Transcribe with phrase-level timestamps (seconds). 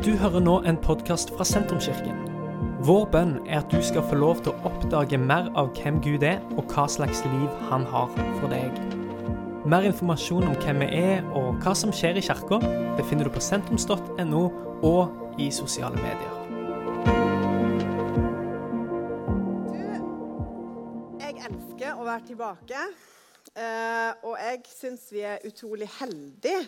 [0.00, 2.16] Du hører nå en podkast fra Sentrumskirken.
[2.88, 6.24] Vår bønn er at du skal få lov til å oppdage mer av hvem Gud
[6.24, 8.08] er, og hva slags liv han har
[8.38, 8.80] for deg.
[9.68, 12.62] Mer informasjon om hvem vi er og hva som skjer i kirka,
[12.96, 14.42] befinner du på sentrums.no
[14.88, 16.34] og i sosiale medier.
[19.68, 19.84] Du,
[21.20, 22.90] jeg elsker å være tilbake.
[23.52, 26.64] eh, og jeg syns vi er utrolig heldige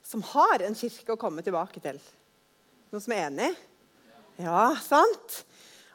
[0.00, 2.00] som har en kirke å komme tilbake til.
[2.92, 3.50] Noen som er enig?
[4.38, 5.40] Ja, sant?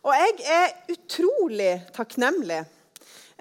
[0.04, 2.60] Og jeg er utrolig takknemlig.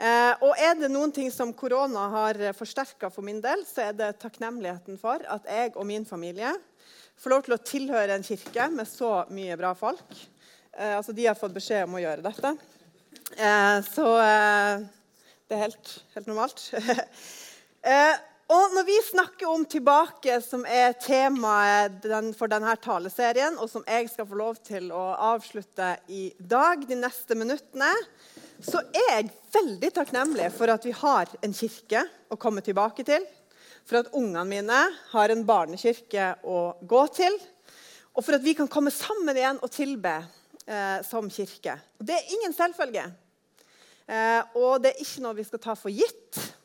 [0.00, 3.96] Eh, og er det noen ting som korona har forsterka for min del, så er
[3.98, 6.52] det takknemligheten for at jeg og min familie
[7.20, 10.14] får lov til å tilhøre en kirke med så mye bra folk.
[10.70, 12.54] Eh, altså, De har fått beskjed om å gjøre dette.
[13.34, 14.86] Eh, så eh,
[15.50, 16.68] det er helt, helt normalt.
[18.50, 22.02] og når vi snakker om 'tilbake', som er temaet
[22.34, 26.98] for denne taleserien, og som jeg skal få lov til å avslutte i dag, de
[26.98, 27.92] neste minuttene,
[28.60, 33.22] så er jeg veldig takknemlig for at vi har en kirke å komme tilbake til.
[33.86, 37.38] For at ungene mine har en barnekirke å gå til.
[38.14, 40.16] Og for at vi kan komme sammen igjen og tilbe
[40.66, 41.78] eh, som kirke.
[41.98, 43.06] Det er ingen selvfølge.
[44.10, 46.58] Eh, og det er ikke noe vi skal ta for gitt.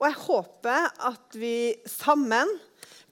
[0.00, 2.48] Og jeg håper at vi sammen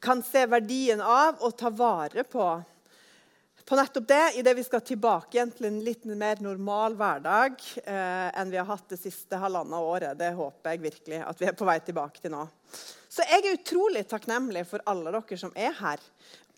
[0.01, 2.47] kan se verdien av å ta vare på,
[3.69, 8.31] på nettopp det idet vi skal tilbake igjen til en litt mer normal hverdag eh,
[8.33, 10.17] enn vi har hatt det siste halvannet året.
[10.17, 12.47] Det håper jeg virkelig at vi er på vei tilbake til nå.
[13.13, 16.01] Så jeg er utrolig takknemlig for alle dere som er her.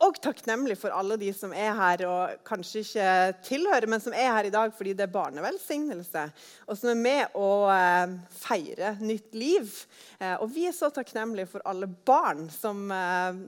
[0.00, 3.08] Og takknemlig for alle de som er her og kanskje ikke
[3.44, 6.22] tilhører, men som er her i dag fordi det er barnevelsignelse,
[6.64, 9.68] og som er med å eh, feire nytt liv.
[10.16, 13.42] Eh, og vi er så takknemlige for alle barn som eh,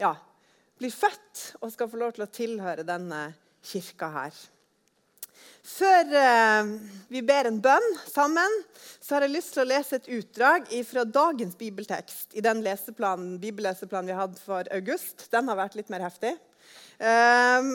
[0.00, 0.14] ja,
[0.80, 3.26] blir født og skal få lov til å tilhøre denne
[3.60, 4.40] kirka her.
[5.66, 6.70] Før eh,
[7.12, 8.54] vi ber en bønn sammen,
[9.00, 12.62] så har jeg lyst til å lese et utdrag fra dagens bibeltekst i den
[13.42, 15.28] bibelleseplanen vi hadde for august.
[15.32, 16.34] Den har vært litt mer heftig.
[16.98, 17.70] Eh,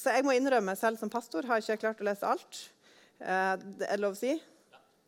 [0.00, 2.62] så jeg må innrømme selv som pastor har jeg ikke klart å lese alt.
[3.20, 4.36] Eh, det er lov å si?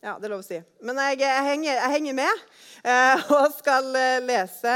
[0.03, 0.57] Ja, det er lov å si.
[0.83, 2.39] Men jeg, jeg, henger, jeg henger, med
[2.91, 4.71] eh, og skal eh, lese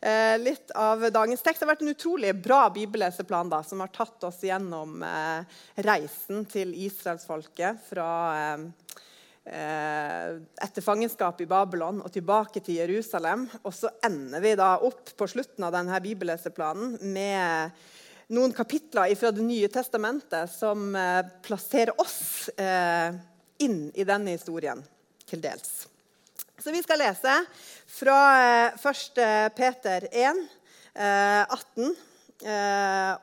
[0.00, 1.60] eh, litt av dagens tekst.
[1.60, 6.46] Det har vært en utrolig bra bibelleseplan da, som har tatt oss gjennom eh, reisen
[6.48, 8.94] til israelsfolket fra eh,
[9.52, 13.44] eh, etter fangenskapet i Babylon og tilbake til Jerusalem.
[13.68, 17.84] Og så ender vi da opp på slutten av denne bibelleseplanen med
[18.32, 20.96] noen kapitler fra Det nye testamentet som
[21.44, 23.20] plasserer oss eh,
[23.64, 24.82] inn i denne historien
[25.28, 25.86] til dels.
[26.62, 27.38] Så vi skal lese
[27.90, 28.18] fra
[28.76, 29.22] 1.
[29.56, 30.42] Peter 1,
[30.94, 31.94] 18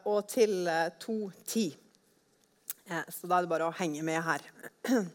[0.09, 0.67] og til
[1.03, 1.69] 2.10.
[3.07, 4.43] Så da er det bare å henge med her.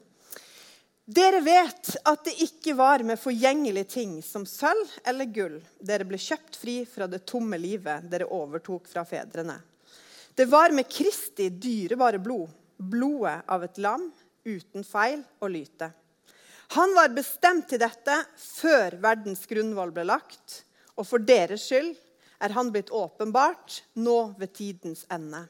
[1.04, 6.16] Dere vet at det ikke var med forgjengelige ting som sølv eller gull dere ble
[6.16, 9.58] kjøpt fri fra det tomme livet dere overtok fra fedrene.
[10.34, 12.48] Det var med Kristi dyrebare blod,
[12.80, 14.08] blodet av et lam
[14.44, 15.90] uten feil og lyte.
[16.74, 20.62] Han var bestemt til dette før verdens grunnvoll ble lagt,
[20.96, 21.92] og for deres skyld
[22.44, 25.44] er han blitt åpenbart nå ved tidens ende.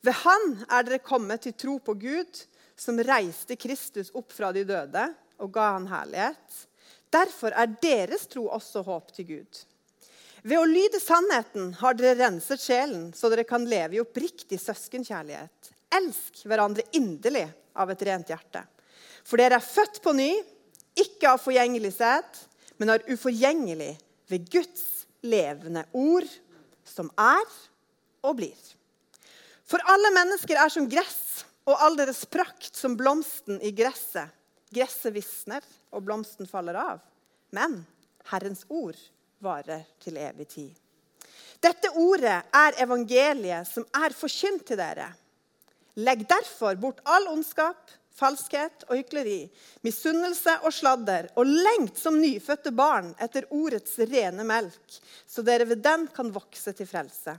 [0.00, 2.44] Ved han er dere kommet til tro på Gud,
[2.76, 5.04] som reiste Kristus opp fra de døde
[5.40, 6.60] og ga han herlighet.
[7.12, 9.64] Derfor er deres tro også håp til Gud.
[10.42, 15.72] Ved å lyde sannheten har dere renset sjelen, så dere kan leve i oppriktig søskenkjærlighet.
[16.00, 18.62] Elsk hverandre inderlig av et rent hjerte.
[19.24, 20.30] For dere er født på ny,
[20.98, 22.40] ikke av forgjengelig sæd,
[22.80, 23.92] men av uforgjengelig
[24.30, 24.86] ved Guds
[25.26, 26.26] levende ord,
[26.84, 27.46] som er
[28.26, 28.58] og blir.
[29.68, 34.32] For alle mennesker er som gress, og all deres prakt som blomsten i gresset.
[34.74, 35.62] Gresset visner,
[35.94, 37.00] og blomsten faller av.
[37.54, 37.80] Men
[38.30, 38.98] Herrens ord
[39.42, 40.70] varer til evig tid.
[41.60, 45.10] Dette ordet er evangeliet som er forkynt til dere.
[45.98, 47.90] Legg derfor bort all ondskap,
[48.20, 49.44] falskhet og hykleri,
[49.86, 55.82] misunnelse og sladder, og lengt som nyfødte barn etter ordets rene melk, så dere ved
[55.84, 57.36] den kan vokse til frelse.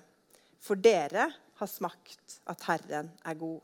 [0.62, 1.30] For dere
[1.62, 3.60] har smakt at Herren er god.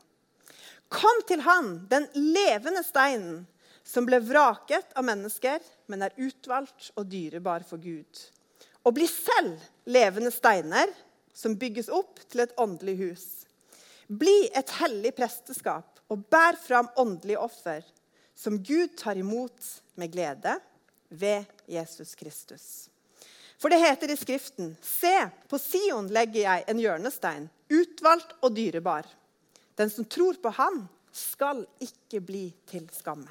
[0.88, 3.42] Kom til Han, den levende steinen,
[3.84, 8.24] som ble vraket av mennesker, men er utvalgt og dyrebar for Gud.
[8.84, 9.56] Og bli selv
[9.88, 10.92] levende steiner
[11.36, 13.26] som bygges opp til et åndelig hus.
[14.08, 17.84] Bli et hellig presteskap og bær fram åndelige offer
[18.38, 19.66] som Gud tar imot
[20.00, 20.54] med glede
[21.08, 22.88] ved Jesus Kristus.
[23.58, 29.04] For det heter i Skriften.: Se, på Sion legger jeg en hjørnestein, utvalgt og dyrebar.
[29.76, 33.30] Den som tror på Han, skal ikke bli til skamme.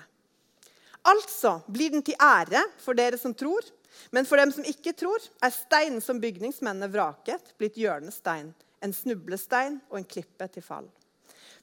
[1.07, 3.63] Altså blir den til ære for dere som tror,
[4.11, 8.51] men for dem som ikke tror, er steinen som bygningsmennene vraket, blitt hjørnestein,
[8.83, 10.87] en snublestein og en klippe til fall.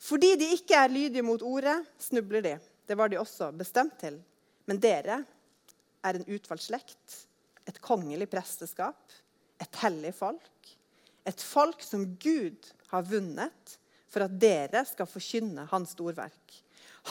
[0.02, 2.54] Fordi de ikke er lydige mot ordet, snubler de.
[2.86, 4.18] Det var de også bestemt til.
[4.68, 5.22] Men dere
[6.04, 7.20] er en utvalgt slekt,
[7.64, 9.12] et kongelig presteskap,
[9.60, 10.74] et hellig folk.
[11.24, 13.78] Et folk som Gud har vunnet
[14.12, 16.60] for at dere skal forkynne hans storverk.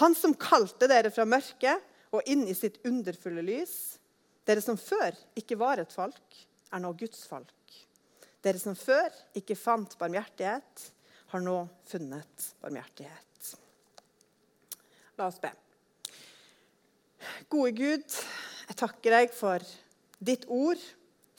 [0.01, 1.81] Han som kalte dere fra mørket
[2.13, 3.97] og inn i sitt underfulle lys.
[4.45, 6.39] Dere som før ikke var et folk,
[6.73, 7.53] er nå Guds folk.
[8.44, 9.07] Dere som før
[9.40, 10.88] ikke fant barmhjertighet,
[11.34, 11.56] har nå
[11.90, 13.54] funnet barmhjertighet.
[15.18, 15.51] La oss be.
[17.50, 18.18] Gode Gud,
[18.68, 19.63] jeg takker deg for
[20.19, 20.81] ditt ord,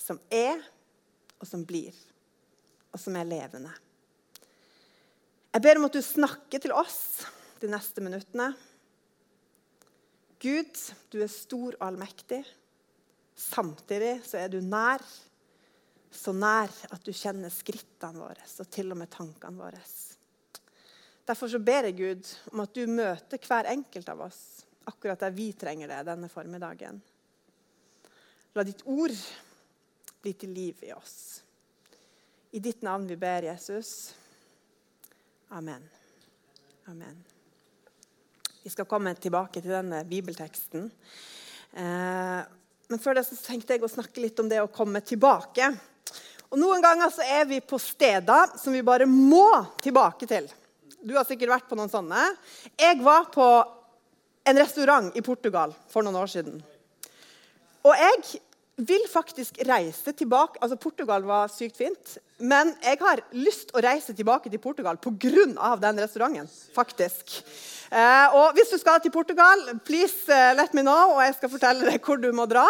[0.01, 0.61] som er,
[1.41, 1.95] og som blir,
[2.93, 3.73] og som er levende.
[5.55, 7.27] Jeg ber om at du snakker til oss
[7.63, 8.49] de neste minuttene.
[10.43, 10.81] Gud,
[11.13, 12.41] du er stor og allmektig.
[13.39, 15.05] Samtidig så er du nær.
[16.15, 19.81] Så nær at du kjenner skrittene våre og til og med tankene våre.
[21.25, 24.45] Derfor så ber jeg Gud om at du møter hver enkelt av oss
[24.85, 27.01] akkurat der vi trenger det denne formiddagen.
[28.55, 29.15] La ditt ord
[30.23, 31.43] bli til liv i oss.
[32.55, 34.15] I ditt navn vi ber, Jesus.
[35.51, 35.83] Amen.
[36.87, 37.17] Amen.
[38.63, 40.87] Vi skal komme tilbake til denne bibelteksten.
[41.73, 42.43] Eh,
[42.89, 45.73] men før det så tenkte jeg å snakke litt om det å komme tilbake.
[46.55, 49.49] Og Noen ganger så er vi på steder som vi bare må
[49.83, 50.47] tilbake til.
[51.03, 52.29] Du har sikkert vært på noen sånne.
[52.79, 53.49] Jeg var på
[54.47, 56.61] en restaurant i Portugal for noen år siden.
[57.83, 58.39] Og jeg
[58.77, 62.17] vil faktisk reise tilbake Altså, Portugal var sykt fint.
[62.43, 65.77] Men jeg har lyst å reise tilbake til Portugal pga.
[65.79, 66.49] den restauranten.
[66.75, 67.45] faktisk.
[67.91, 71.51] Eh, og Hvis du skal til Portugal, please uh, let me know, og jeg skal
[71.53, 72.67] fortelle deg hvor du må dra.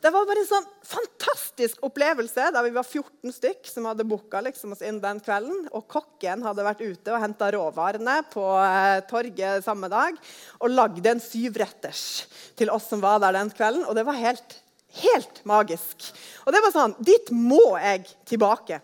[0.00, 4.40] Det var bare en sånn fantastisk opplevelse da vi var 14 stykk som hadde booka
[4.40, 5.66] liksom, oss inn den kvelden.
[5.72, 10.14] Og kokken hadde vært ute og henta råvarene på uh, torget samme dag
[10.60, 12.06] og lagde en syvretters
[12.54, 13.82] til oss som var der den kvelden.
[13.88, 14.60] Og det var helt
[14.96, 16.06] Helt magisk.
[16.46, 18.78] Og det var sånn Dit må jeg tilbake.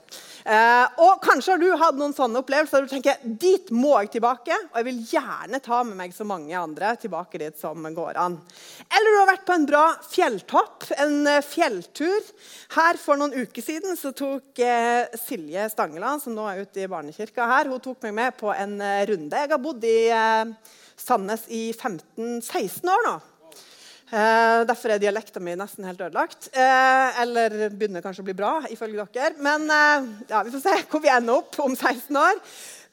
[0.45, 4.12] Eh, og Kanskje har du hatt noen sånne opplevelser der du tenker dit må jeg
[4.19, 4.59] tilbake.
[4.69, 8.37] Og jeg vil gjerne ta med meg så mange andre tilbake dit som går an.
[8.85, 12.31] Eller du har vært på en bra fjelltopp, en eh, fjelltur.
[12.77, 16.91] Her For noen uker siden så tok eh, Silje Stangeland, som nå er ute i
[16.91, 19.41] barnekirka her, hun tok meg med på en eh, runde.
[19.41, 23.21] Jeg har bodd i eh, Sandnes i 15-16 år nå.
[24.12, 26.51] Eh, derfor er dialekten min nesten helt ødelagt.
[26.53, 29.35] Eh, eller begynner kanskje å bli bra, ifølge dere.
[29.43, 32.43] Men eh, ja, vi får se hvor vi ender opp om 16 år.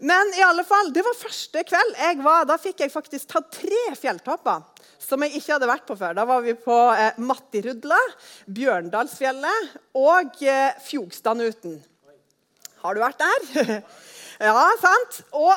[0.02, 2.48] Men i alle fall, det var første kveld jeg var.
[2.50, 4.64] Da fikk jeg faktisk tatt tre fjelltopper
[5.02, 6.16] som jeg ikke hadde vært på før.
[6.18, 8.00] Da var vi på eh, Mattirudla,
[8.50, 11.80] Bjørndalsfjellet og eh, Fjogstadnuten.
[12.82, 13.82] Har du vært der?
[14.48, 15.22] ja, sant?
[15.38, 15.52] Og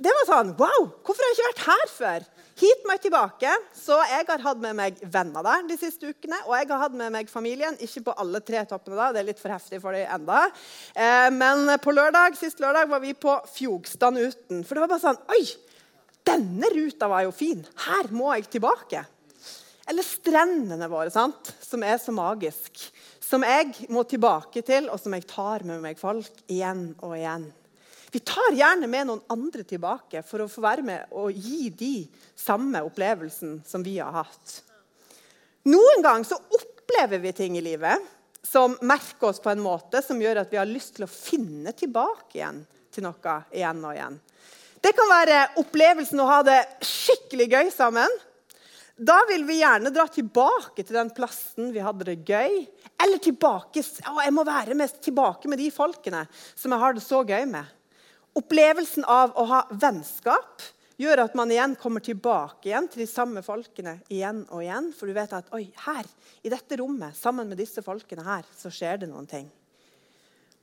[0.00, 2.28] det var sånn Wow, hvorfor har jeg ikke vært her før?
[2.60, 3.52] Hit må jeg tilbake.
[3.76, 6.42] Så jeg har hatt med meg venner der de siste ukene.
[6.46, 7.78] Og jeg har hatt med meg familien.
[7.80, 10.42] Ikke på alle tre toppene, da, det er litt for heftig for dem enda.
[10.92, 14.64] Eh, men på lørdag, sist lørdag var vi på Fjogstad uten.
[14.66, 15.44] For det var bare sånn Oi!
[16.30, 17.62] Denne ruta var jo fin.
[17.86, 19.06] Her må jeg tilbake.
[19.88, 21.54] Eller strendene våre, sant?
[21.64, 22.84] som er så magisk.
[23.24, 27.48] Som jeg må tilbake til, og som jeg tar med meg folk igjen og igjen.
[28.10, 31.94] Vi tar gjerne med noen andre tilbake for å få være med og gi de
[32.38, 34.56] samme opplevelsen som vi har hatt.
[35.70, 38.08] Noen ganger så opplever vi ting i livet
[38.42, 41.74] som merker oss på en måte som gjør at vi har lyst til å finne
[41.76, 44.18] tilbake igjen til noe igjen og igjen.
[44.80, 48.20] Det kan være opplevelsen å ha det skikkelig gøy sammen.
[48.96, 52.64] Da vil vi gjerne dra tilbake til den plassen vi hadde det gøy.
[53.00, 57.04] Eller tilbake, å, jeg må være med, tilbake med de folkene som jeg har det
[57.04, 57.68] så gøy med.
[58.38, 60.62] Opplevelsen av å ha vennskap
[61.00, 64.90] gjør at man igjen kommer tilbake igjen til de samme folkene igjen og igjen.
[64.96, 66.06] For du vet at oi, her,
[66.44, 69.48] i dette rommet, sammen med disse folkene her, så skjer det noen ting.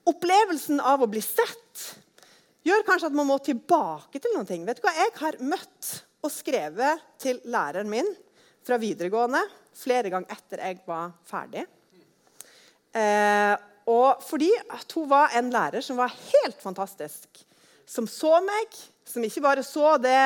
[0.07, 1.87] Opplevelsen av å bli sett
[2.67, 4.63] gjør kanskje at man må tilbake til noen ting.
[4.67, 4.93] Vet du hva?
[4.95, 5.91] Jeg har møtt
[6.23, 8.07] og skrevet til læreren min
[8.67, 9.41] fra videregående
[9.77, 11.65] flere ganger etter jeg var ferdig.
[12.97, 13.55] Eh,
[13.87, 17.43] og fordi at hun var en lærer som var helt fantastisk
[17.87, 18.77] som så meg,
[19.07, 20.19] som ikke bare så det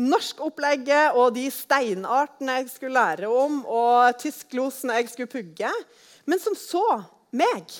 [0.00, 5.70] norskopplegget og de steinartene jeg skulle lære om, og tysklosene jeg skulle pugge,
[6.26, 6.84] men som så
[7.36, 7.70] meg.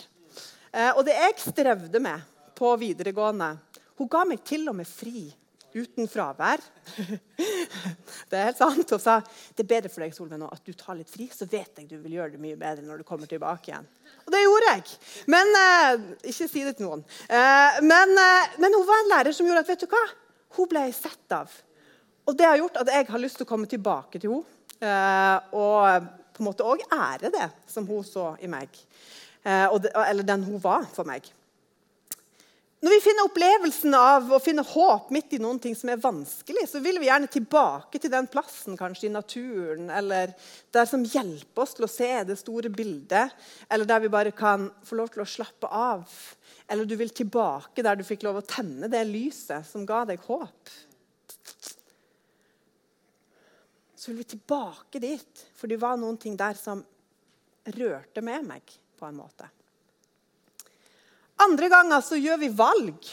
[0.71, 2.23] Eh, og det jeg strevde med
[2.56, 3.56] på videregående
[3.97, 5.26] Hun ga meg til og med fri
[5.76, 6.61] uten fravær.
[8.30, 8.90] det er helt sant.
[8.90, 9.18] Hun sa
[9.56, 11.88] det er bedre for deg Solveig, nå at du tar litt fri, så vet jeg
[11.90, 13.88] du vil gjøre det mye bedre når du kommer tilbake igjen.
[14.25, 14.97] Og det gjorde jeg.
[15.30, 17.04] Men eh, Ikke si det til noen.
[17.28, 20.04] Eh, men, eh, men, hun var en lærer som gjorde at vet du hva?
[20.56, 21.50] hun ble sett av.
[22.25, 24.54] Og det har gjort at jeg har lyst til å komme tilbake til henne.
[25.52, 28.73] Og på en måte òg ære det som hun så i meg.
[29.45, 31.28] Eller den hun var for meg.
[32.85, 36.66] Når vi finner opplevelsen av å finne håp midt i noen ting som er vanskelig,
[36.68, 40.35] så vil vi gjerne tilbake til den plassen kanskje i naturen, eller
[40.76, 43.33] der som hjelper oss til å se det store bildet,
[43.73, 46.04] eller der vi bare kan få lov til å slappe av.
[46.68, 50.21] Eller du vil tilbake der du fikk lov å tenne det lyset som ga deg
[50.28, 50.76] håp.
[53.97, 56.85] Så vil vi tilbake dit, for det var noen ting der som
[57.73, 59.49] rørte med meg på en måte.
[61.45, 63.11] Andre ganger så gjør vi valg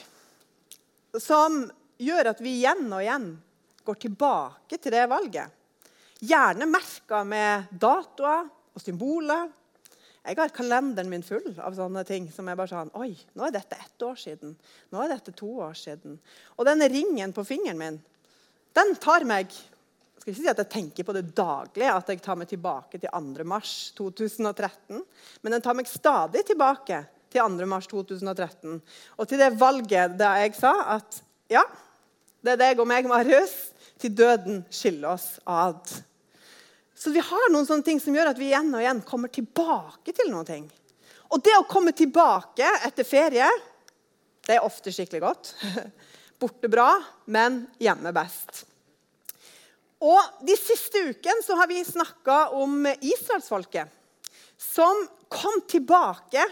[1.22, 1.63] som
[2.01, 3.27] gjør at vi igjen og igjen
[3.84, 5.51] går tilbake til det valget.
[6.24, 9.50] Gjerne merka med datoer og symboler.
[10.24, 13.58] Jeg har kalenderen min full av sånne ting som er bare sånn Oi, nå er
[13.58, 14.56] dette ett år siden.
[14.94, 16.15] Nå er dette to år siden.
[16.56, 18.00] Og denne ringen på fingeren min,
[18.74, 22.22] den tar meg jeg skal ikke si at jeg tenker på det daglig, at jeg
[22.24, 23.44] tar meg tilbake til 2.
[23.44, 25.01] mars 2013.
[25.44, 27.01] Men den tar meg stadig tilbake
[27.34, 27.68] til 2.
[27.70, 28.80] mars 2013.
[29.18, 31.20] Og til det valget da jeg sa at
[31.52, 31.63] ja,
[32.44, 33.54] det er deg og meg, Marius,
[34.02, 35.82] til døden skiller oss ad.
[36.96, 40.16] Så vi har noen sånne ting som gjør at vi igjen og igjen kommer tilbake
[40.16, 40.66] til noen ting.
[41.34, 43.48] Og det å komme tilbake etter ferie,
[44.46, 45.54] det er ofte skikkelig godt.
[46.40, 46.92] Borte bra,
[47.32, 48.66] men hjemme best.
[50.04, 53.88] Og De siste ukene har vi snakka om israelsfolket,
[54.60, 56.44] som kom tilbake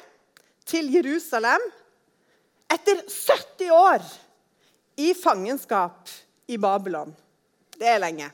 [0.68, 1.64] til Jerusalem
[2.72, 4.06] etter 70 år
[5.02, 6.12] i fangenskap
[6.52, 7.12] i Babylon.
[7.78, 8.30] Det er lenge.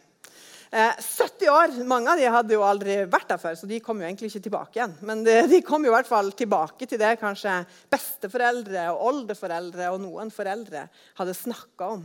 [0.71, 4.01] Eh, 70 år, Mange av de hadde jo aldri vært der før, så de kom
[4.01, 4.95] jo egentlig ikke tilbake igjen.
[5.07, 10.01] Men de kom jo i hvert fall tilbake til det kanskje besteforeldre og oldeforeldre og
[10.03, 10.87] noen foreldre
[11.19, 12.03] hadde snakka om.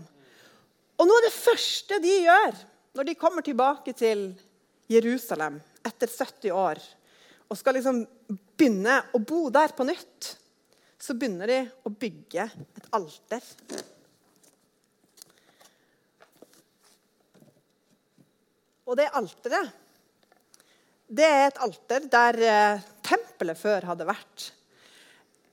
[1.02, 2.62] Og noe av det første de gjør
[2.95, 4.29] når de kommer tilbake til
[4.93, 6.79] Jerusalem etter 70 år,
[7.52, 7.99] og skal liksom
[8.56, 10.30] begynne å bo der på nytt,
[10.97, 13.44] så begynner de å bygge et alter.
[18.88, 19.78] Og det alteret
[21.12, 24.47] det er et alter der eh, tempelet før hadde vært.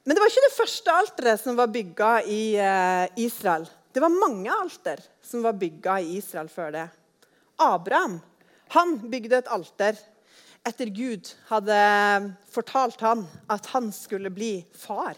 [0.07, 3.67] Men det var ikke det første alteret som var bygga i eh, Israel.
[3.91, 6.85] Det var mange alter som var bygga i Israel før det.
[7.59, 8.21] Abraham
[8.71, 9.99] han bygde et alter
[10.69, 11.77] etter Gud hadde
[12.51, 15.17] fortalt han at han skulle bli far,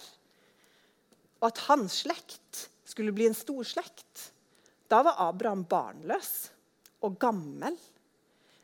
[1.41, 4.27] og at hans slekt skulle bli en stor slekt,
[4.91, 6.51] da var Abraham barnløs
[7.05, 7.77] og gammel.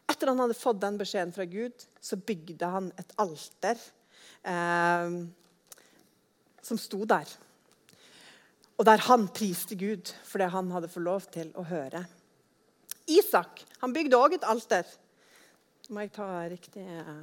[0.08, 3.80] Etter han hadde fått den beskjeden fra Gud, så bygde han et alter
[4.44, 5.18] eh,
[6.68, 7.32] som sto der.
[8.78, 12.04] Og der han priste Gud for det han hadde fått lov til å høre.
[13.08, 14.88] Isak han bygde òg et alter
[15.88, 17.20] må jeg ta riktig eh.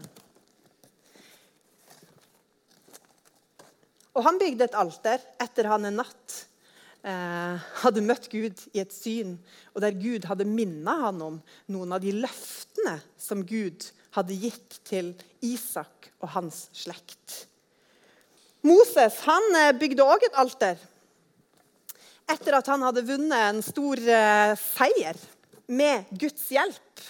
[4.14, 6.36] Og han bygde et alter etter han en natt
[7.04, 9.34] eh, hadde møtt Gud i et syn,
[9.74, 11.40] og der Gud hadde minnet han om
[11.74, 15.10] noen av de løftene som Gud hadde gitt til
[15.44, 17.44] Isak og hans slekt.
[18.64, 20.78] Moses han eh, bygde òg et alter
[22.32, 25.18] etter at han hadde vunnet en stor eh, seier
[25.68, 27.04] med Guds hjelp.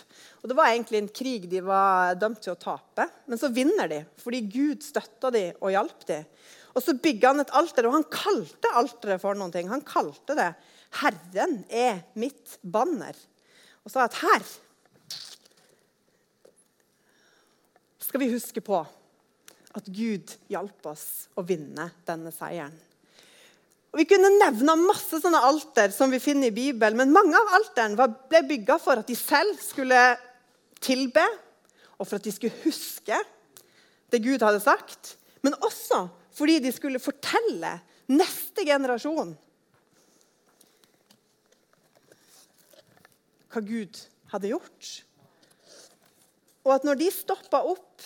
[0.45, 3.89] Og Det var egentlig en krig de var dømt til å tape, men så vinner
[3.89, 6.27] de fordi Gud støtta dem og hjalp dem.
[6.77, 9.71] Og Så bygga han et alter, og han kalte alteret for noen ting.
[9.73, 10.51] Han kalte det
[11.01, 13.17] 'Herren er mitt banner'.
[13.85, 14.45] Og sa at her
[18.01, 18.87] skal vi huske på
[19.75, 22.77] at Gud hjalp oss å vinne denne seieren.
[23.95, 27.53] Og Vi kunne nevne masse sånne alter som vi finner i Bibelen, men mange av
[27.59, 30.19] alteren ble bygga for at de selv skulle
[30.85, 31.25] tilbe,
[31.99, 33.19] og for at de skulle huske
[34.13, 35.17] det Gud hadde sagt.
[35.43, 37.79] Men også fordi de skulle fortelle
[38.11, 39.33] neste generasjon
[43.55, 44.01] hva Gud
[44.33, 44.89] hadde gjort.
[46.67, 48.03] Og at når de stoppa opp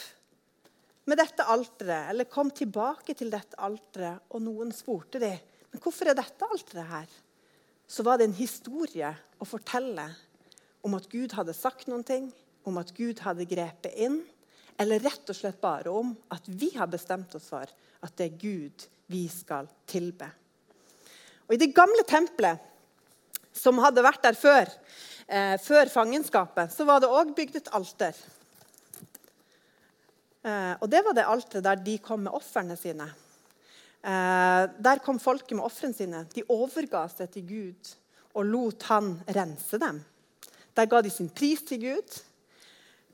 [1.08, 5.38] med dette alteret, eller kom tilbake til dette alteret, og noen spurte dem
[5.73, 7.08] men hvorfor er dette alteret her,
[7.88, 10.06] så var det en historie å fortelle
[10.85, 12.28] om at Gud hadde sagt noen ting,
[12.69, 14.21] om at Gud hadde grepet inn,
[14.79, 18.41] eller rett og slett bare om at vi har bestemt oss for at det er
[18.41, 20.29] Gud vi skal tilbe.
[21.49, 22.61] Og I det gamle tempelet,
[23.57, 24.71] som hadde vært der før,
[25.27, 28.15] eh, før fangenskapet, så var det òg bygd et alter.
[30.45, 33.09] Eh, og Det var det alteret der de kom med ofrene sine.
[34.05, 36.27] Eh, der kom folket med ofrene sine.
[36.35, 37.97] De overga seg til Gud
[38.35, 40.05] og lot han rense dem.
[40.77, 42.21] Der ga de sin pris til Gud.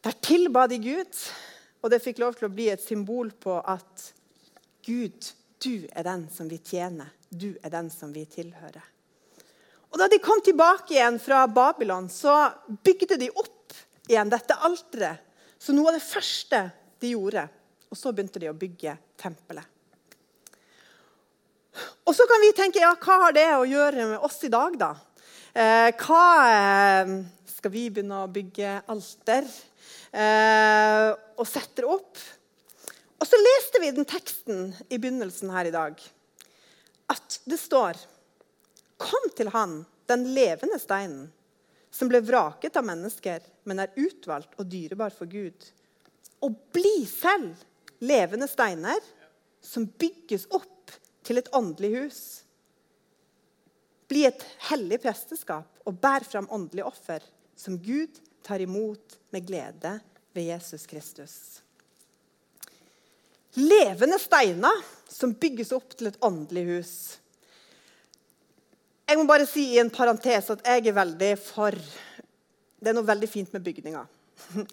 [0.04, 1.16] Der tilba de Gud,
[1.80, 4.10] og det fikk lov til å bli et symbol på at
[4.84, 5.30] Gud,
[5.64, 7.08] du er den som vi tjener.
[7.32, 8.84] Du er den som vi tilhører.
[9.88, 12.50] Og Da de kom tilbake igjen fra Babylon, så
[12.84, 13.72] bygde de opp
[14.04, 15.24] igjen dette alteret.
[15.56, 16.60] Så noe av det første
[17.00, 17.48] de gjorde.
[17.88, 19.64] Og så begynte de å bygge tempelet.
[22.04, 24.76] Og så kan vi tenke ja, hva har det å gjøre med oss i dag,
[24.76, 24.92] da?
[25.54, 27.14] Eh, hva eh,
[27.54, 29.48] Skal vi begynne å bygge alter
[30.14, 32.20] og setter opp?
[33.18, 35.98] Og så leste vi den teksten i begynnelsen her i dag.
[37.10, 37.98] At det står
[39.00, 41.26] Kom til han, den levende steinen,
[41.90, 45.66] som ble vraket av mennesker, men er utvalgt og dyrebar for Gud.
[46.46, 47.58] Og bli selv
[48.04, 49.02] levende steiner
[49.64, 50.94] som bygges opp
[51.24, 52.20] til et åndelig hus.
[54.10, 57.24] Bli et hellig presteskap og bær fram åndelige offer
[57.58, 59.98] som Gud tar imot med glede
[60.34, 61.34] ved Jesus Kristus.
[63.54, 66.94] Levende steiner som bygges opp til et åndelig hus.
[69.04, 71.76] Jeg må bare si i en parentes at jeg er veldig for
[72.84, 74.08] Det er noe veldig fint med bygninger.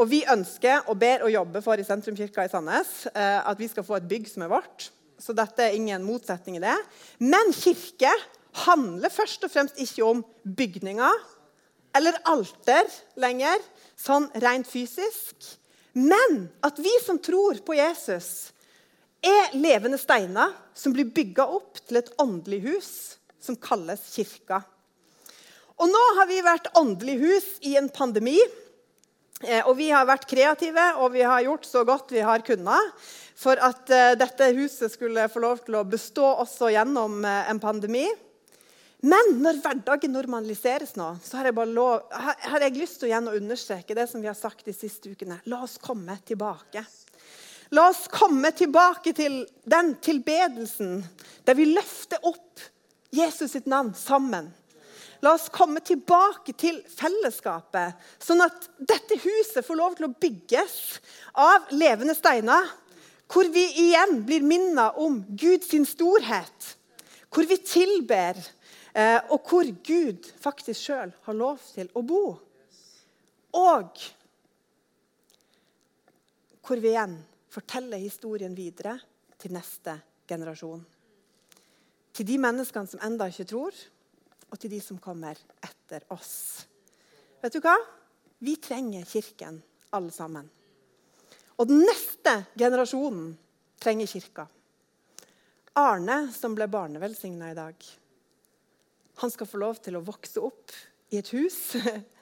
[0.00, 3.68] Og vi ønsker og ber og jobber for i sentrumkirka i Sandnes eh, at vi
[3.70, 4.90] skal få et bygg som er vårt.
[5.16, 6.74] Så dette er ingen motsetning i det.
[7.24, 8.10] Men kirke
[8.66, 11.22] handler først og fremst ikke om bygninger
[11.96, 12.88] eller alter
[13.20, 13.62] lenger,
[13.96, 15.34] sånn rent fysisk.
[15.96, 18.52] Men at vi som tror på Jesus,
[19.24, 22.90] er levende steiner som blir bygga opp til et åndelig hus
[23.42, 24.60] som kalles kirka.
[25.76, 28.38] Og nå har vi vært åndelig hus i en pandemi.
[29.44, 33.08] Eh, og vi har vært kreative og vi har gjort så godt vi har kunnet
[33.36, 37.60] for at uh, dette huset skulle få lov til å bestå også gjennom uh, en
[37.60, 38.06] pandemi.
[39.06, 43.28] Men når hverdagen normaliseres nå, så har jeg, lov, har, jeg lyst til å igjen
[43.30, 45.38] å understreke det som vi har sagt de siste ukene.
[45.46, 46.82] La oss komme tilbake.
[47.74, 51.00] La oss komme tilbake til den tilbedelsen
[51.46, 52.64] der vi løfter opp
[53.14, 54.50] Jesus sitt navn sammen.
[55.22, 60.76] La oss komme tilbake til fellesskapet, sånn at dette huset får lov til å bygges
[61.40, 62.68] av levende steiner.
[63.26, 66.74] Hvor vi igjen blir minnet om Guds storhet.
[67.30, 68.38] Hvor vi tilber,
[68.96, 72.22] og hvor Gud faktisk sjøl har lov til å bo.
[73.56, 74.04] Og
[76.66, 77.18] hvor vi igjen
[77.52, 78.96] forteller historien videre
[79.40, 80.80] til neste generasjon.
[82.16, 83.76] Til de menneskene som enda ikke tror,
[84.50, 86.64] og til de som kommer etter oss.
[87.42, 87.76] Vet du hva?
[88.40, 89.60] Vi trenger Kirken,
[89.96, 90.48] alle sammen.
[91.56, 93.30] Og den neste generasjonen
[93.80, 94.46] trenger Kirka.
[95.76, 97.88] Arne, som ble barnevelsigna i dag,
[99.22, 100.74] han skal få lov til å vokse opp
[101.12, 101.76] i et hus,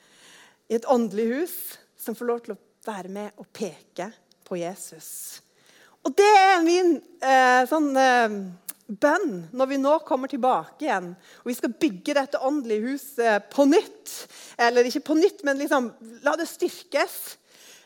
[0.71, 1.57] i et åndelig hus,
[1.99, 4.11] som får lov til å være med og peke
[4.45, 5.41] på Jesus.
[6.05, 8.35] Og det er min eh, sånn eh,
[8.85, 13.65] bønn når vi nå kommer tilbake igjen og vi skal bygge dette åndelige huset på
[13.69, 14.13] nytt.
[14.61, 15.89] Eller ikke på nytt, men liksom,
[16.27, 17.17] la det styrkes.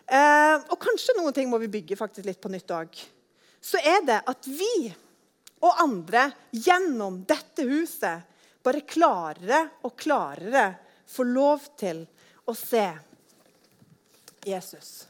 [0.08, 2.98] Eh, og kanskje noen ting må vi bygge faktisk litt på nytt òg.
[3.62, 4.90] Så er det at vi
[5.58, 8.26] og andre gjennom dette huset
[8.68, 10.70] bare klarere og klarere
[11.08, 12.02] får lov til
[12.48, 12.84] å se
[14.44, 15.06] Jesus.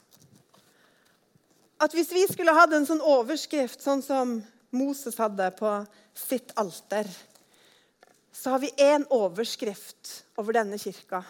[1.78, 4.38] At hvis vi skulle hatt en sånn overskrift sånn som
[4.74, 5.72] Moses hadde på
[6.18, 7.06] sitt alter,
[8.34, 11.22] så har vi én overskrift over denne kirka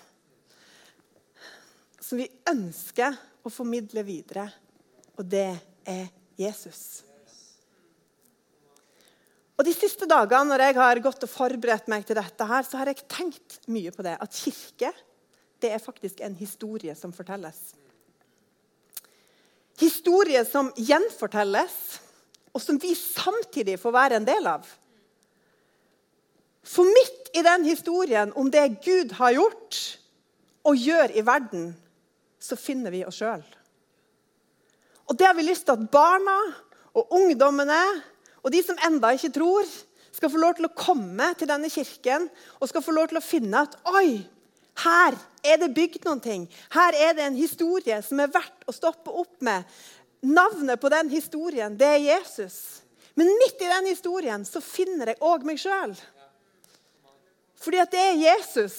[2.01, 4.47] som vi ønsker å formidle videre,
[5.21, 5.51] og det
[5.88, 6.09] er
[6.41, 7.08] Jesus.
[9.59, 12.79] Og De siste dagene når jeg har gått og forberedt meg til dette, her, så
[12.79, 14.14] har jeg tenkt mye på det.
[14.23, 14.92] At kirke
[15.59, 17.59] det er faktisk en historie som fortelles.
[19.79, 21.75] Historie som gjenfortelles
[22.55, 24.66] og som vi samtidig får være en del av.
[26.62, 29.79] For midt i den historien om det Gud har gjort
[30.68, 31.71] og gjør i verden,
[32.38, 33.42] så finner vi oss sjøl.
[35.09, 36.37] Og det har vi lyst til at barna
[36.94, 37.81] og ungdommene
[38.42, 39.68] og de som enda ikke tror,
[40.14, 42.27] skal få lov til å komme til denne kirken
[42.59, 44.24] og skal få lov til å finne at oi,
[44.79, 46.44] Her er det bygd noen ting.
[46.70, 49.66] Her er det en historie som er verdt å stoppe opp med.
[50.22, 52.85] Navnet på den historien, det er Jesus.
[53.18, 55.96] Men midt i den historien så finner jeg òg meg sjøl.
[57.59, 58.79] Fordi at det er Jesus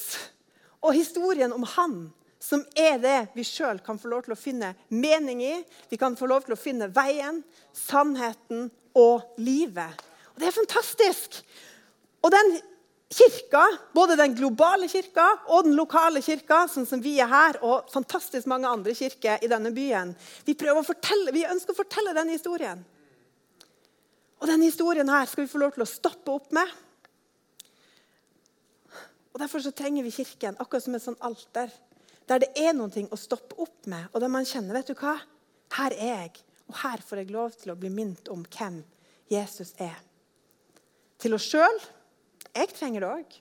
[0.79, 1.97] og historien om han
[2.39, 5.55] som er det vi sjøl kan få lov til å finne mening i.
[5.91, 7.41] Vi kan få lov til å finne veien,
[7.75, 9.99] sannheten og livet.
[10.33, 11.41] Og Det er fantastisk.
[12.23, 12.59] Og den
[13.09, 17.89] kirka, både den globale kirka og den lokale kirka, sånn som vi er her, og
[17.91, 20.13] fantastisk mange andre kirker i denne byen,
[20.45, 22.85] vi, fortelle, vi ønsker å fortelle denne historien.
[24.39, 26.71] Og denne historien her skal vi få lov til å stoppe opp med.
[29.33, 31.71] Og Derfor så trenger vi Kirken akkurat som et sånn alter,
[32.29, 35.17] der det er noe å stoppe opp med, og der man kjenner vet du hva?
[35.75, 38.83] Her er jeg, og her får jeg lov til å bli minnet om hvem
[39.29, 39.97] Jesus er.
[41.19, 41.81] Til oss sjøl
[42.55, 43.35] jeg trenger det òg.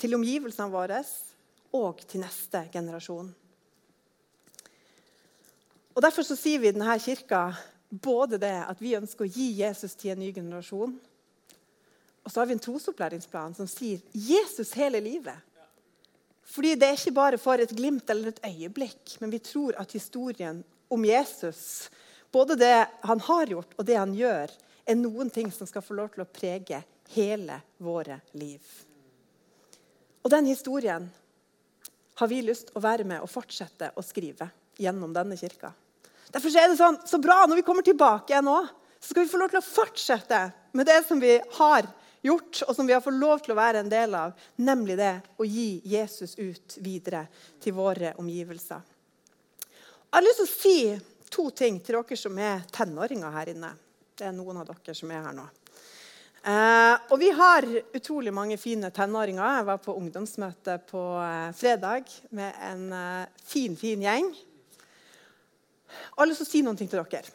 [0.00, 1.00] Til omgivelsene våre
[1.74, 3.30] og til neste generasjon.
[5.94, 7.46] Og Derfor så sier vi i denne kirka
[7.90, 10.94] både det at vi ønsker å gi Jesus til en ny generasjon,
[12.24, 15.36] og så har vi en trosopplæringsplan som sier Jesus hele livet.
[16.54, 19.92] Fordi Det er ikke bare for et glimt eller et øyeblikk, men vi tror at
[19.92, 21.90] historien om Jesus,
[22.30, 24.52] både det han har gjort og det han gjør,
[24.86, 26.78] er noen ting som skal få lov til å prege
[27.16, 28.60] hele våre liv.
[30.22, 31.08] Og den historien
[32.14, 34.46] har vi lyst til å være med og fortsette å skrive
[34.78, 35.72] gjennom denne kirka.
[36.30, 38.60] Derfor er det sånn, så bra når vi kommer tilbake igjen nå,
[39.00, 40.40] så skal vi få lov til å fortsette
[40.74, 41.90] med det som vi har
[42.24, 45.14] gjort, og som vi har fått lov til å være en del av, nemlig det
[45.36, 47.26] å gi Jesus ut videre
[47.62, 48.80] til våre omgivelser.
[50.14, 50.78] Jeg har lyst til å si
[51.34, 53.72] to ting til dere som er tenåringer her inne.
[54.14, 55.46] Det er noen av dere som er her nå.
[56.44, 57.64] Eh, og vi har
[57.96, 59.58] utrolig mange fine tenåringer.
[59.58, 64.28] Jeg var på ungdomsmøte på eh, fredag med en eh, fin, fin gjeng.
[65.94, 67.32] Jeg har lyst til å si noen ting til dere.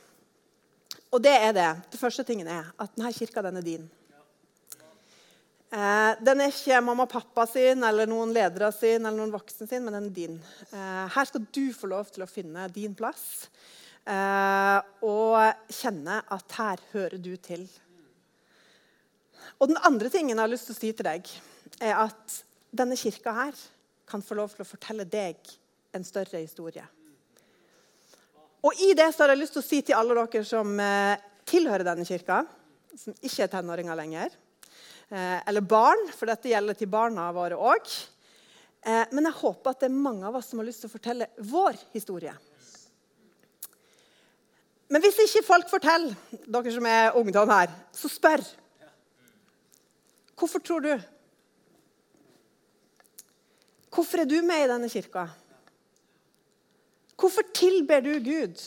[1.10, 1.70] Og det er det.
[1.90, 3.90] Det første tingen er at denne kirka den er din.
[5.70, 9.68] Eh, den er ikke mamma og pappa sin eller noen ledere sin eller noen voksne
[9.70, 10.40] sin, men den er din.
[10.74, 13.46] Eh, her skal du få lov til å finne din plass
[14.02, 17.68] eh, og kjenne at her hører du til.
[19.62, 21.30] Og den andre tingen jeg har lyst til å si til deg,
[21.78, 22.42] er at
[22.74, 23.64] denne kirka her
[24.10, 25.38] kan få lov til å fortelle deg
[25.94, 26.88] en større historie.
[28.66, 31.16] Og i det så har jeg lyst til å si til alle dere som eh,
[31.46, 32.42] tilhører denne kirka,
[32.98, 34.34] som ikke er tenåringer lenger,
[35.10, 37.90] eller barn, for dette gjelder til barna våre òg.
[38.82, 40.94] Eh, men jeg håper at det er mange av oss som har lyst til å
[40.94, 42.34] fortelle vår historie.
[44.90, 46.16] Men hvis ikke folk forteller,
[46.48, 48.42] dere som er ungdom her, så spør.
[50.40, 50.94] Hvorfor tror du?
[53.94, 55.28] Hvorfor er du med i denne kirka?
[57.20, 58.62] Hvorfor tilber du Gud?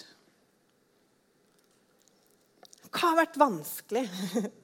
[2.92, 4.04] Hva har vært vanskelig?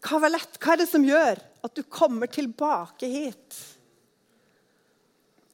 [0.00, 3.58] Hva er det som gjør at du kommer tilbake hit?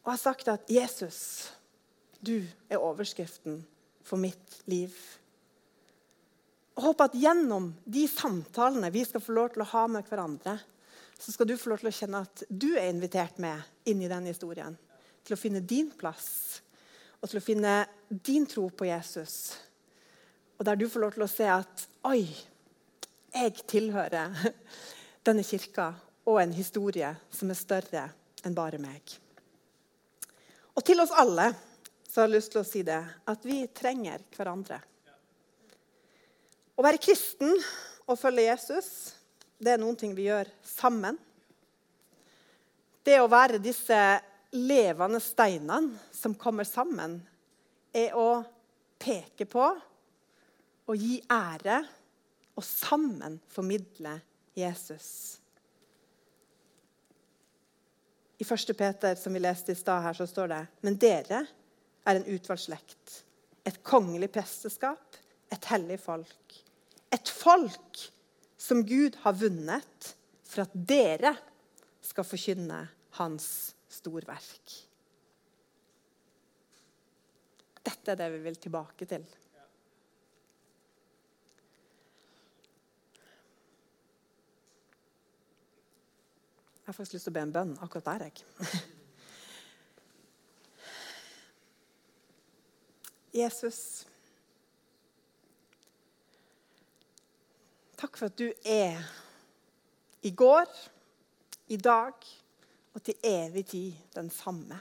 [0.07, 1.51] Og har sagt at 'Jesus,
[2.23, 3.65] du er overskriften
[4.05, 4.95] for mitt liv'.
[6.77, 10.59] Jeg håper at gjennom de samtalene vi skal få lov til å ha med hverandre,
[11.19, 14.11] så skal du få lov til å kjenne at du er invitert med inn i
[14.11, 14.77] den historien.
[15.25, 16.61] Til å finne din plass
[17.17, 19.57] og til å finne din tro på Jesus.
[20.59, 22.29] Og der du får lov til å se at Oi,
[23.37, 24.35] jeg tilhører
[25.27, 25.93] denne kirka
[26.27, 28.05] og en historie som er større
[28.47, 29.03] enn bare meg.
[30.77, 31.51] Og til oss alle
[32.07, 34.79] så har jeg lyst til å si det, at vi trenger hverandre.
[36.77, 37.53] Å være kristen
[38.07, 38.91] og følge Jesus
[39.57, 41.17] det er noen ting vi gjør sammen.
[43.07, 43.99] Det å være disse
[44.57, 47.19] levende steinene som kommer sammen,
[47.97, 48.43] er å
[49.01, 49.65] peke på
[50.87, 51.81] og gi ære
[52.57, 54.17] og sammen formidle
[54.57, 55.11] Jesus.
[58.41, 58.73] I 1.
[58.77, 61.45] Peter, som vi leste i stad, her, så står det Men dere
[62.07, 63.21] er en utvalgt slekt,
[63.65, 65.17] et kongelig presteskap,
[65.53, 66.63] et hellig folk
[67.17, 68.03] et folk
[68.61, 70.13] som Gud har vunnet
[70.47, 71.35] for at dere
[72.05, 72.81] skal forkynne
[73.19, 73.49] hans
[73.91, 74.77] storverk.
[77.87, 79.25] Dette er det vi vil tilbake til.
[86.87, 88.37] Jeg har faktisk lyst til å be en bønn akkurat der, jeg.
[93.43, 94.07] Jesus
[97.99, 99.03] Takk for at du er
[100.23, 100.71] i går,
[101.75, 102.15] i dag
[102.95, 104.79] og til evig tid den samme.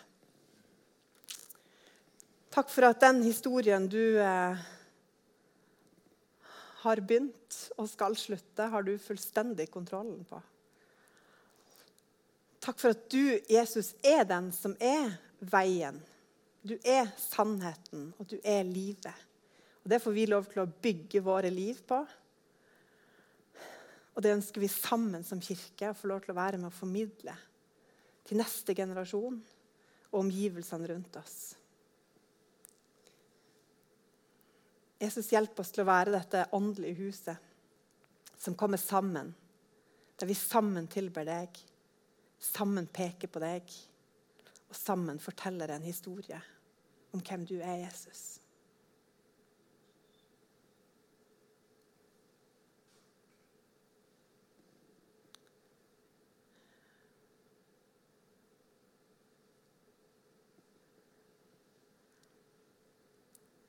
[2.54, 4.66] Takk for at den historien du eh,
[6.86, 10.38] har begynt og skal slutte, har du fullstendig kontrollen på.
[12.64, 16.00] Takk for at du, Jesus, er den som er veien.
[16.66, 19.26] Du er sannheten, og du er livet.
[19.84, 22.00] Og Det får vi lov til å bygge våre liv på.
[24.16, 26.74] Og det ønsker vi sammen som kirke å få lov til å være med å
[26.74, 27.36] formidle
[28.26, 29.38] til neste generasjon
[30.10, 31.38] og omgivelsene rundt oss.
[34.98, 37.52] Jesus, hjelp oss til å være dette åndelige huset
[38.40, 39.34] som kommer sammen,
[40.16, 41.60] der vi sammen tilber deg,
[42.40, 43.76] sammen peker på deg
[44.70, 46.42] og sammen forteller en historie
[47.16, 48.40] om hvem du er, Jesus.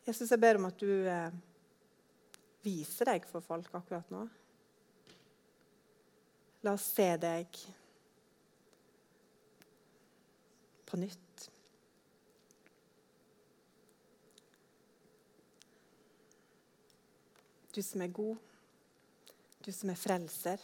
[0.07, 1.33] Jesus, jeg ber om at du eh,
[2.62, 4.20] viser deg for folk akkurat nå.
[6.62, 7.59] La oss se deg
[10.87, 11.51] på nytt.
[17.75, 18.37] Du som er god,
[19.66, 20.62] du som er frelser,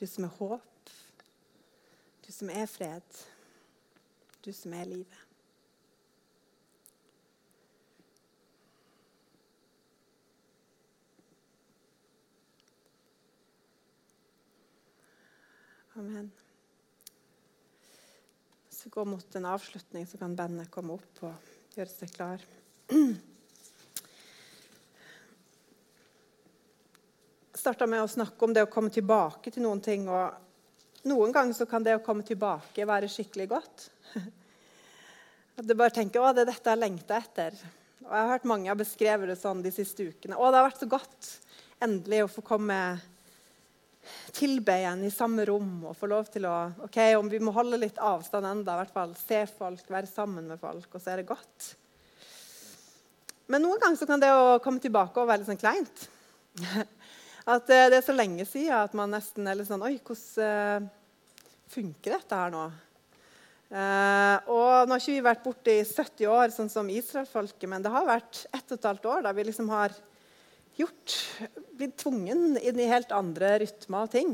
[0.00, 0.92] du som er håp,
[2.26, 3.18] du som er fred,
[4.44, 5.26] du som er livet.
[15.96, 16.39] Amen.
[18.80, 21.32] Så gå mot en avslutning, så kan bandet komme opp og
[21.76, 22.40] gjøre seg klar.
[22.88, 23.18] Jeg
[27.60, 30.08] starta med å snakke om det å komme tilbake til noen ting.
[30.08, 33.84] og Noen ganger så kan det å komme tilbake være skikkelig godt.
[35.60, 37.60] At du bare tenker 'Å, det er dette jeg lengta etter'.
[38.06, 38.80] Og Jeg har hørt mange har
[39.28, 40.40] det sånn de siste ukene.
[40.40, 41.36] 'Å, det har vært så godt
[41.84, 42.80] endelig å få komme
[44.34, 46.54] tilbe igjen i samme rom og få lov til å
[46.86, 50.48] ok, Om vi må holde litt avstand enda, i hvert fall se folk, være sammen
[50.50, 51.74] med folk, og så er det godt.
[53.50, 56.06] Men noen ganger så kan det å komme tilbake og være litt sånn kleint.
[57.50, 60.84] At eh, det er så lenge siden at man nesten er litt sånn Oi, hvordan
[60.84, 60.88] uh,
[61.72, 62.66] funker dette her nå?
[63.70, 67.82] Uh, og Nå har ikke vi vært borte i 70 år, sånn som israelfolket, men
[67.82, 69.94] det har vært ett og et halvt år da vi liksom har
[70.78, 71.16] gjort,
[71.78, 74.32] blitt tvungen inn i helt andre rytmer og ting.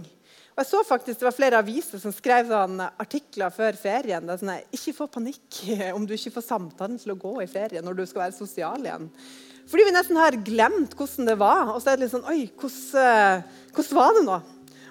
[0.57, 4.25] Og jeg så faktisk Det var flere aviser som skrev artikler før ferien.
[4.25, 5.61] Det er sånn, Ikke få panikk
[5.96, 8.81] om du ikke får samtalen til å gå i ferien når du skal være sosial
[8.85, 9.11] igjen.
[9.66, 11.75] Fordi vi nesten har glemt hvordan det var.
[11.75, 13.44] Og så er det litt sånn Oi, hvordan,
[13.77, 14.40] hvordan var det nå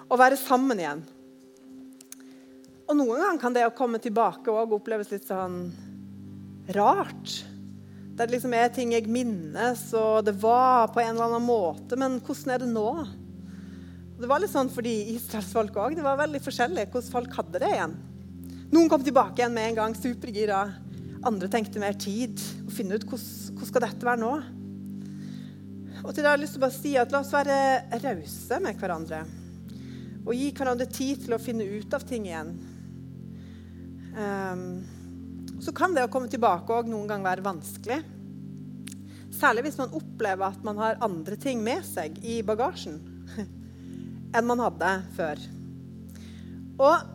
[0.05, 1.01] å være sammen igjen?
[2.86, 5.63] Og noen ganger kan det å komme tilbake òg oppleves litt sånn
[6.75, 7.39] rart.
[8.15, 11.97] Det liksom er ting jeg minnes, og det var på en eller annen måte.
[11.99, 12.89] Men hvordan er det nå?
[14.15, 15.97] Det var litt sånn for de israelsfolka òg.
[15.97, 17.95] Det var veldig forskjellig hvordan folk hadde det igjen.
[18.71, 20.62] Noen kom tilbake igjen med en gang, supergira.
[21.28, 22.39] Andre tenkte mer tid.
[22.63, 24.34] og finne ut hvordan, hvordan skal dette være nå.
[26.06, 27.60] Og til det har jeg lyst til å bare si at La oss være
[28.04, 29.23] rause med hverandre.
[30.23, 32.56] Og gi hverandre tid til å finne ut av ting igjen.
[34.15, 34.69] Um,
[35.65, 37.97] så kan det å komme tilbake òg noen ganger være vanskelig.
[39.34, 42.99] Særlig hvis man opplever at man har andre ting med seg i bagasjen
[44.36, 45.41] enn man hadde før.
[46.86, 47.10] Og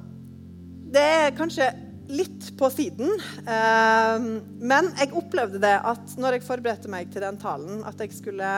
[0.90, 1.68] det er kanskje
[2.10, 3.12] litt på siden,
[3.46, 4.24] eh,
[4.58, 8.50] men jeg opplevde det at når jeg forberedte meg til den talen, at jeg skulle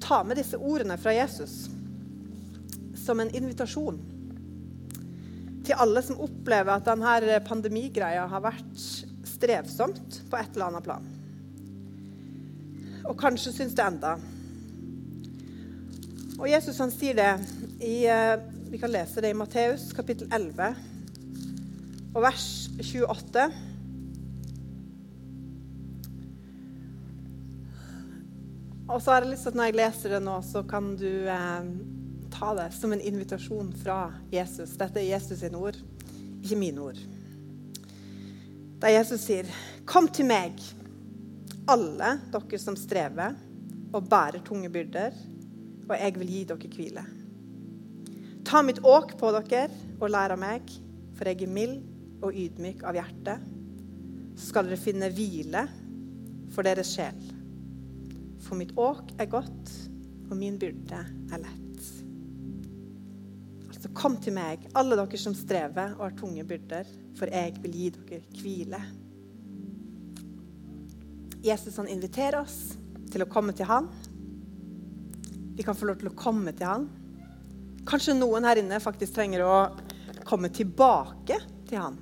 [0.00, 1.66] ta med disse ordene fra Jesus
[3.02, 4.00] som en invitasjon
[5.66, 8.86] til alle som opplever at denne pandemigreia har vært
[9.28, 11.10] strevsomt på et eller annet plan.
[13.08, 14.16] Og kanskje syns det enda.
[16.38, 17.32] Og Jesus han sier det
[17.82, 18.38] i eh,
[18.72, 20.72] Vi kan lese det i Matteus kapittel 11
[22.12, 22.46] og vers
[22.80, 23.44] 28.
[28.92, 31.08] Og så har jeg lyst til at når jeg leser det nå, så kan du
[31.08, 31.68] eh,
[32.42, 34.70] ta det som en invitasjon fra Jesus.
[34.74, 35.76] Dette er Jesus sine ord,
[36.42, 36.98] ikke mine ord.
[38.82, 39.46] Da Jesus sier,
[39.86, 40.58] 'Kom til meg,
[41.68, 43.36] alle dere som strever
[43.94, 45.14] og bærer tunge byrder,
[45.88, 47.06] og jeg vil gi dere hvile.'
[48.44, 50.62] Ta mitt åk på dere og lær av meg,
[51.14, 51.82] for jeg er mild
[52.22, 53.38] og ydmyk av hjerte.
[54.36, 55.68] Så skal dere finne hvile
[56.50, 57.22] for deres sjel.
[58.40, 59.70] For mitt åk er godt,
[60.30, 61.71] og min byrde er lett.
[64.02, 67.90] Kom til meg, alle dere som strever og har tunge byrder, for jeg vil gi
[67.94, 68.80] dere hvile.
[71.46, 72.56] Jesus han inviterer oss
[73.12, 73.86] til å komme til han.
[75.54, 76.88] Vi kan få lov til å komme til han.
[77.86, 79.54] Kanskje noen her inne faktisk trenger å
[80.26, 81.38] komme tilbake
[81.70, 82.00] til han.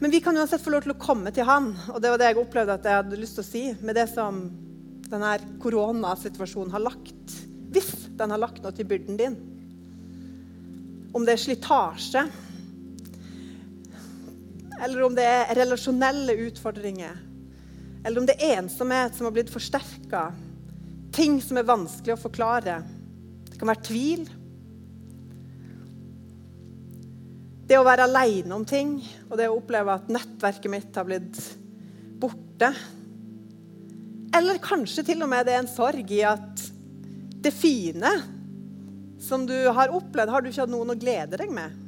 [0.00, 2.32] Men vi kan uansett få lov til å komme til han, og det var det
[2.32, 4.40] jeg opplevde at jeg hadde lyst til å si med det som
[5.12, 7.17] denne koronasituasjonen har lagt.
[8.18, 9.38] Den har lagt noe til byrden din.
[11.14, 12.24] Om det er slitasje,
[14.78, 17.16] eller om det er relasjonelle utfordringer,
[18.04, 20.28] eller om det er ensomhet som har blitt forsterka,
[21.14, 22.78] ting som er vanskelig å forklare.
[23.48, 24.26] Det kan være tvil.
[27.68, 28.94] Det å være aleine om ting
[29.28, 31.40] og det å oppleve at nettverket mitt har blitt
[32.22, 32.70] borte.
[34.38, 36.68] Eller kanskje til og med det er en sorg i at
[37.42, 38.10] det fine
[39.18, 41.84] som du har opplevd, har du ikke hatt noen å glede deg med.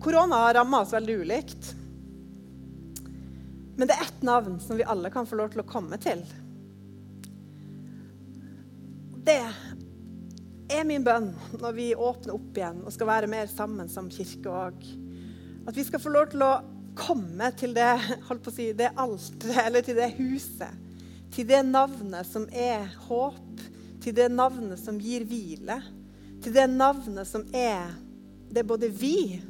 [0.00, 1.74] Korona har ramma oss veldig ulikt.
[3.76, 6.22] Men det er ett navn som vi alle kan få lov til å komme til.
[9.26, 9.42] Det
[10.72, 14.52] er min bønn når vi åpner opp igjen og skal være mer sammen som kirke
[14.52, 14.86] òg.
[15.66, 16.54] At vi skal få lov til å
[16.96, 17.92] komme til det,
[18.28, 20.85] holdt på å si, det alteret, eller til det huset.
[21.36, 23.60] Til det navnet som er håp,
[24.00, 25.74] til det navnet som gir hvile.
[26.40, 27.90] Til det navnet som er
[28.48, 29.42] det både vi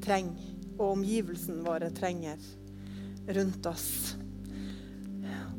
[0.00, 0.46] trenger,
[0.78, 2.40] og omgivelsen våre trenger
[3.36, 3.90] rundt oss.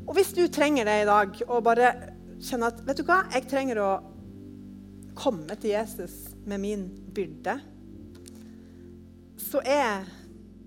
[0.08, 1.92] Og hvis du trenger det i dag, og bare
[2.42, 3.90] kjenner at vet du hva, jeg trenger å
[5.14, 7.54] komme til Jesus med min byrde,
[9.38, 10.10] så er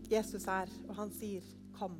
[0.08, 1.44] Jesus her, og han sier,
[1.76, 2.00] 'Kom